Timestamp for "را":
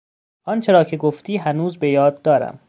0.71-0.83